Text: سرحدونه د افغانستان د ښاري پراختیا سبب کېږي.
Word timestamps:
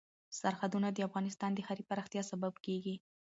سرحدونه 0.39 0.87
د 0.91 0.97
افغانستان 1.09 1.51
د 1.53 1.59
ښاري 1.67 1.83
پراختیا 1.89 2.21
سبب 2.31 2.53
کېږي. 2.65 2.95